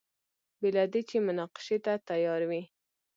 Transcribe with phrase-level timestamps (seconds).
[0.59, 2.63] بې له دې چې مناقشې ته تیار وي.